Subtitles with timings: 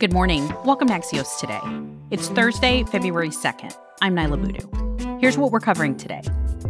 [0.00, 0.48] Good morning.
[0.64, 1.58] Welcome to Axios Today.
[2.12, 3.76] It's Thursday, February 2nd.
[4.00, 5.18] I'm Niala Boodhoo.
[5.18, 6.22] Here's what we're covering today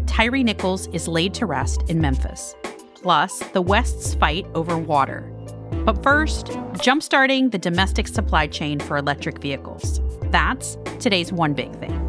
[0.06, 2.54] Tyre Nichols is laid to rest in Memphis,
[2.94, 5.30] plus the West's fight over water.
[5.84, 6.46] But first,
[6.78, 10.00] jumpstarting the domestic supply chain for electric vehicles.
[10.30, 12.07] That's today's one big thing.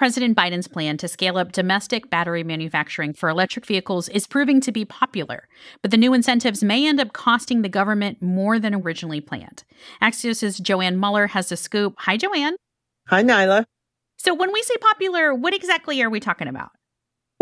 [0.00, 4.72] President Biden's plan to scale up domestic battery manufacturing for electric vehicles is proving to
[4.72, 5.46] be popular,
[5.82, 9.62] but the new incentives may end up costing the government more than originally planned.
[10.00, 11.96] Axios' Joann Muller has the scoop.
[11.98, 12.52] Hi, Joann.
[13.08, 13.66] Hi, Niala.
[14.16, 16.70] So, when we say popular, what exactly are we talking about?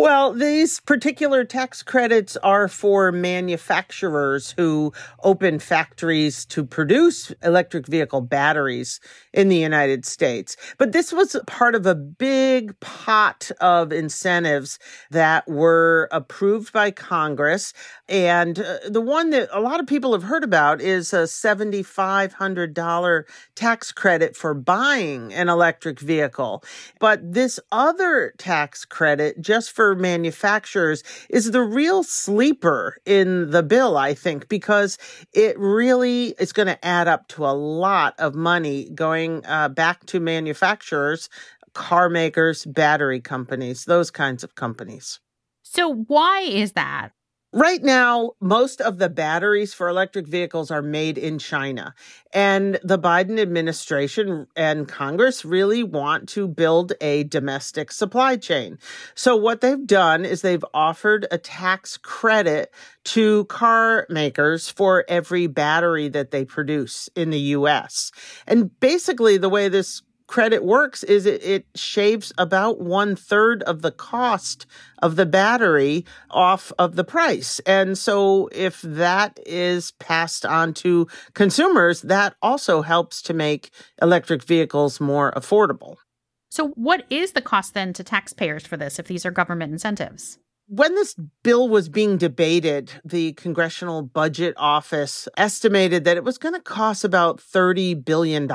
[0.01, 4.93] Well, these particular tax credits are for manufacturers who
[5.25, 9.01] open factories to produce electric vehicle batteries
[9.33, 10.57] in the United States.
[10.79, 14.79] But this was part of a big pot of incentives
[15.11, 17.73] that were approved by Congress.
[18.09, 23.25] And uh, the one that a lot of people have heard about is a $7,500
[23.55, 26.65] tax credit for buying an electric vehicle.
[27.01, 33.99] But this other tax credit, just for manufacturers is the real sleeper in the bill,
[33.99, 34.97] I think, because
[35.35, 40.07] it really is going to add up to a lot of money going uh, back
[40.07, 41.29] to manufacturers,
[41.75, 45.21] car makers, battery companies, those kinds of companies.
[45.63, 47.13] So, why is that?
[47.55, 51.95] Right now, most of the batteries for electric vehicles are made in China.
[52.35, 58.79] And the Biden administration and Congress really want to build a domestic supply chain.
[59.15, 62.71] So what they've done is they've offered a tax credit
[63.05, 68.13] to car makers for every battery that they produce in the US.
[68.47, 73.83] And basically the way this credit works is it, it shaves about one third of
[73.83, 74.67] the cost
[75.03, 77.59] of the battery off of the price.
[77.67, 83.71] And so if that is passed on to consumers, that also helps to make
[84.01, 85.97] electric vehicles more affordable.
[86.51, 90.39] So, what is the cost then to taxpayers for this if these are government incentives?
[90.71, 96.55] When this bill was being debated, the Congressional Budget Office estimated that it was going
[96.55, 98.47] to cost about $30 billion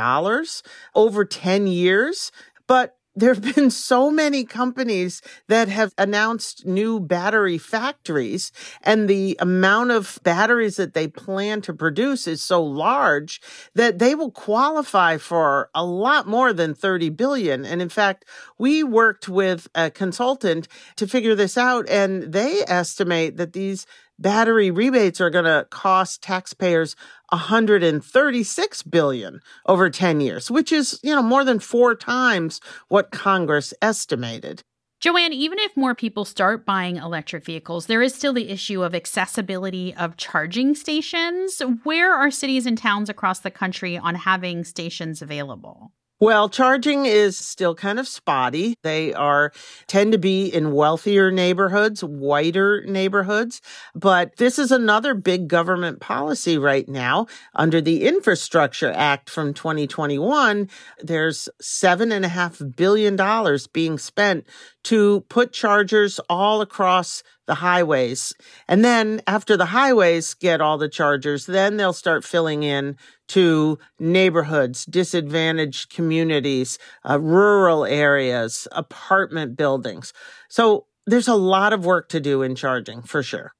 [0.93, 2.31] over 10 years.
[2.67, 8.51] But there have been so many companies that have announced new battery factories
[8.81, 13.41] and the amount of batteries that they plan to produce is so large
[13.75, 17.65] that they will qualify for a lot more than 30 billion.
[17.65, 18.25] And in fact,
[18.57, 23.85] we worked with a consultant to figure this out and they estimate that these
[24.19, 26.95] battery rebates are going to cost taxpayers
[27.29, 33.73] 136 billion over 10 years, which is, you know, more than 4 times what Congress
[33.81, 34.63] estimated.
[35.03, 38.95] Joann, even if more people start buying electric vehicles, there is still the issue of
[38.95, 41.61] accessibility of charging stations.
[41.83, 45.91] Where are cities and towns across the country on having stations available?
[46.23, 48.77] Well, charging is still kind of spotty.
[48.81, 49.51] They are
[49.87, 53.59] tend to be in wealthier neighborhoods, whiter neighborhoods.
[53.93, 57.27] But this is another big government policy right now.
[57.55, 60.69] Under the Infrastructure Act from 2021,
[61.01, 64.47] there's seven and a half billion dollars being spent
[64.83, 68.33] to put chargers all across the highways.
[68.67, 72.97] And then after the highways get all the chargers, then they'll start filling in
[73.29, 76.77] to neighborhoods, disadvantaged communities,
[77.09, 80.13] uh, rural areas, apartment buildings.
[80.49, 83.53] So there's a lot of work to do in charging for sure.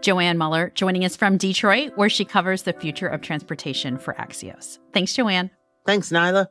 [0.00, 4.78] Joann Muller joining us from Detroit, where she covers the future of transportation for Axios.
[4.92, 5.50] Thanks, Joann.
[5.86, 6.48] Thanks, Niala.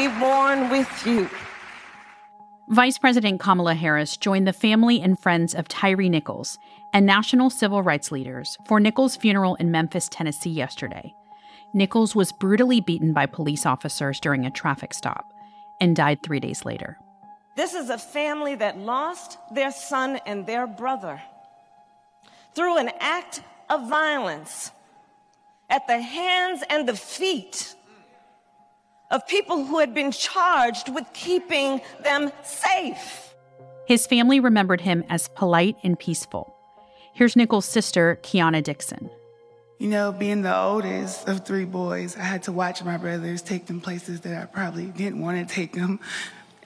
[0.00, 1.28] We mourn with you.
[2.68, 6.58] Vice President Kamala Harris joined the family and friends of Tyre Nichols
[6.94, 11.14] and national civil rights leaders for Nichols' funeral in Memphis, Tennessee yesterday.
[11.74, 15.34] Nichols was brutally beaten by police officers during a traffic stop
[15.82, 16.96] and died three days later.
[17.54, 21.20] This is a family that lost their son and their brother
[22.54, 24.70] through an act of violence
[25.68, 27.74] at the hands and the feet
[29.10, 33.34] of people who had been charged with keeping them safe.
[33.86, 36.54] His family remembered him as polite and peaceful.
[37.12, 39.10] Here's Nichols' sister, Keyana Dixon.
[39.78, 43.66] You know, being the oldest of three boys, I had to watch my brothers take
[43.66, 46.00] them places that I probably didn't want to take them,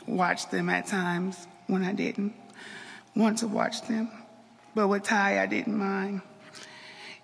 [0.06, 2.34] watch them at times when I didn't
[3.16, 4.10] want to watch them.
[4.74, 6.22] But with Ty, I didn't mind.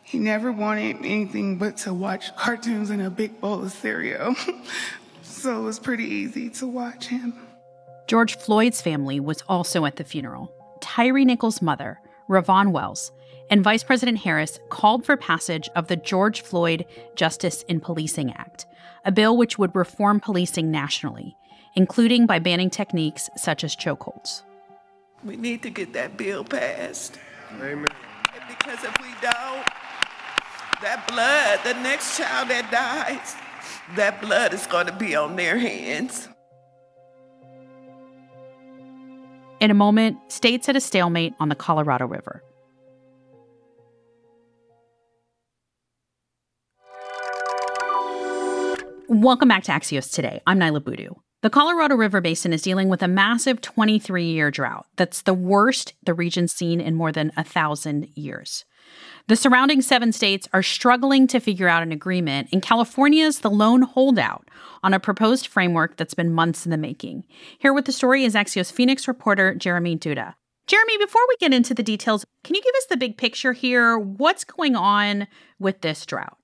[0.03, 4.35] He never wanted anything but to watch cartoons and a big bowl of cereal.
[5.41, 7.35] so it was pretty easy to watch him.
[8.07, 10.53] George Floyd's family was also at the funeral.
[10.81, 11.99] Tyre Nichols' mother,
[12.29, 13.13] RowVaughn Wells,
[13.51, 16.85] and Vice President Harris called for passage of the George Floyd
[17.17, 18.67] Justice in Policing Act,
[19.05, 21.37] a bill which would reform policing nationally,
[21.75, 24.43] including by banning techniques such as chokeholds.
[25.25, 27.19] We need to get that bill passed.
[27.53, 27.87] Amen.
[28.49, 29.67] Because if we don't,
[30.83, 33.37] that blood, the next child that dies,
[33.97, 36.29] that blood is going to be on their hands.
[39.61, 42.43] In a moment, states at a stalemate on the Colorado River.
[49.09, 50.41] Welcome back to Axios Today.
[50.47, 51.15] I'm Niala Boodhoo.
[51.43, 55.95] The Colorado River Basin is dealing with a massive 23 year drought that's the worst
[56.05, 58.65] the region's seen in more than a thousand years.
[59.31, 63.49] The surrounding seven states are struggling to figure out an agreement, and California is the
[63.49, 64.49] lone holdout
[64.83, 67.23] on a proposed framework that's been months in the making.
[67.61, 70.35] Here with the story is Axios Phoenix reporter Jeremy Duda.
[70.67, 73.97] Jeremy, before we get into the details, can you give us the big picture here?
[73.97, 75.29] What's going on
[75.61, 76.40] with this drought?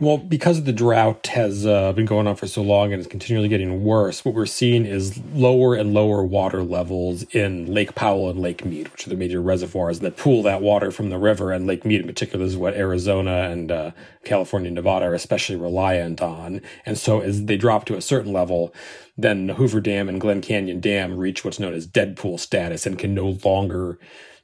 [0.00, 3.48] Well, because the drought has uh, been going on for so long and is continually
[3.48, 8.38] getting worse, what we're seeing is lower and lower water levels in Lake Powell and
[8.38, 11.50] Lake Mead, which are the major reservoirs that pool that water from the river.
[11.50, 13.90] And Lake Mead, in particular, is what Arizona and uh,
[14.22, 16.60] California and Nevada are especially reliant on.
[16.86, 18.72] And so, as they drop to a certain level,
[19.16, 23.00] then Hoover Dam and Glen Canyon Dam reach what's known as dead pool status and
[23.00, 23.98] can no longer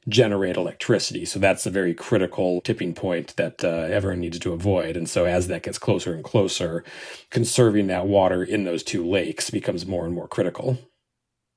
[0.07, 1.25] generate electricity.
[1.25, 4.95] So that's a very critical tipping point that uh, everyone needs to avoid.
[4.95, 6.83] And so as that gets closer and closer,
[7.31, 10.77] conserving that water in those two lakes becomes more and more critical.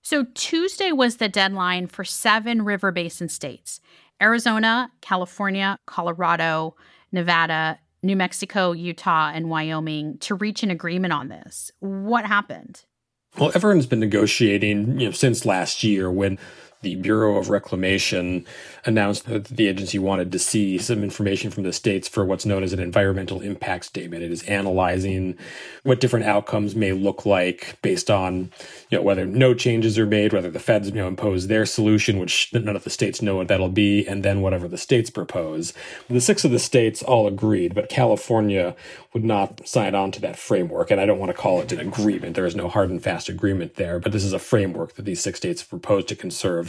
[0.02, 3.80] So Tuesday was the deadline for seven river basin states
[4.22, 6.74] Arizona, California, Colorado,
[7.12, 11.70] Nevada, New Mexico, Utah, and Wyoming to reach an agreement on this.
[11.80, 12.84] What happened?
[13.38, 16.38] Well, everyone's been negotiating, you know, since last year when
[16.80, 18.46] the Bureau of Reclamation
[18.84, 22.62] announced that the agency wanted to see some information from the states for what's known
[22.62, 24.22] as an environmental impact statement.
[24.22, 25.36] It is analyzing
[25.82, 28.52] what different outcomes may look like based on,
[28.90, 32.18] you know, whether no changes are made, whether the feds, you know, impose their solution,
[32.18, 35.72] which none of the states know what that'll be, and then whatever the states propose.
[36.08, 38.76] The six of the states all agreed, but California
[39.12, 40.90] would not sign on to that framework.
[40.90, 42.36] And I don't want to call it an agreement.
[42.36, 45.20] There is no hard and fast agreement there, but this is a framework that these
[45.20, 46.67] six states proposed to conserve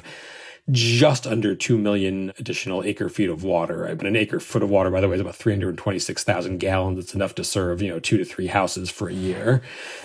[0.71, 3.93] just under 2 million additional acre feet of water.
[3.95, 6.99] But an acre foot of water, by the way, is about 326,000 gallons.
[6.99, 9.61] It's enough to serve, you know, two to three houses for a year.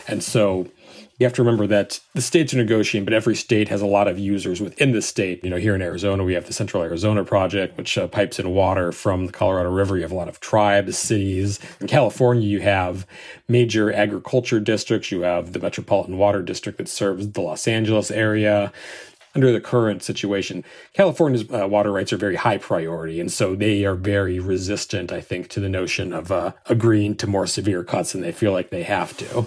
[0.08, 0.68] And so
[1.18, 4.08] you have to remember that the states are negotiating, but every state has a lot
[4.08, 5.44] of users within the state.
[5.44, 8.50] You know, here in Arizona, we have the Central Arizona Project, which uh, pipes in
[8.50, 9.96] water from the Colorado River.
[9.96, 11.60] You have a lot of tribes, cities.
[11.80, 13.06] In California, you have
[13.48, 15.12] major agriculture districts.
[15.12, 18.72] You have the Metropolitan Water District that serves the Los Angeles area
[19.34, 23.20] under the current situation, California's uh, water rights are very high priority.
[23.20, 27.26] And so they are very resistant, I think, to the notion of uh, agreeing to
[27.26, 29.46] more severe cuts than they feel like they have to.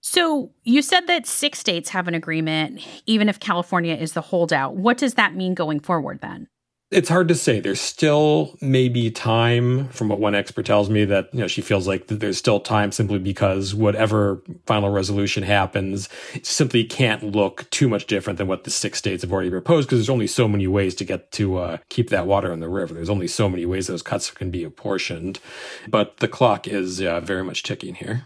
[0.00, 4.76] So you said that six states have an agreement, even if California is the holdout.
[4.76, 6.48] What does that mean going forward then?
[6.90, 7.60] It's hard to say.
[7.60, 11.86] There's still maybe time, from what one expert tells me, that you know she feels
[11.86, 16.08] like there's still time simply because whatever final resolution happens,
[16.42, 19.98] simply can't look too much different than what the six states have already proposed because
[19.98, 22.94] there's only so many ways to get to uh, keep that water in the river.
[22.94, 25.40] There's only so many ways those cuts can be apportioned,
[25.88, 28.24] but the clock is uh, very much ticking here.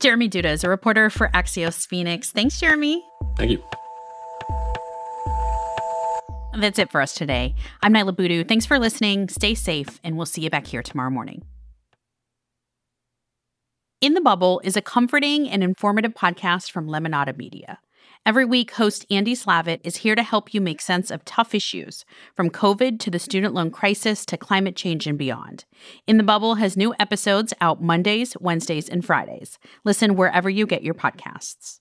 [0.00, 2.32] Jeremy Duda is a reporter for Axios Phoenix.
[2.32, 3.04] Thanks, Jeremy.
[3.36, 3.62] Thank you.
[6.58, 7.54] That's it for us today.
[7.84, 8.42] I'm Niala Boodhoo.
[8.42, 9.28] Thanks for listening.
[9.28, 11.44] Stay safe, and we'll see you back here tomorrow morning.
[14.00, 17.78] In the Bubble is a comforting and informative podcast from Lemonada Media.
[18.26, 22.04] Every week, host Andy Slavitt is here to help you make sense of tough issues,
[22.34, 25.64] from COVID to the student loan crisis to climate change and beyond.
[26.08, 29.60] In the Bubble has new episodes out Mondays, Wednesdays, and Fridays.
[29.84, 31.78] Listen wherever you get your podcasts.